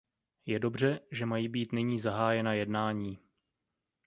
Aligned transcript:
Je 0.45 0.59
dobře, 0.59 0.99
že 1.11 1.25
mají 1.25 1.47
být 1.49 1.71
nyní 1.71 1.99
zahájena 1.99 2.53
jednání. 2.53 3.19